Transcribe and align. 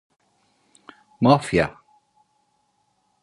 Mafya… 1.21 1.79